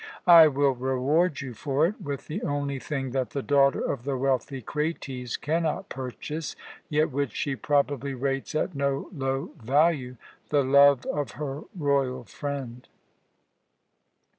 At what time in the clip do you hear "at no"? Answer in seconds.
8.55-9.09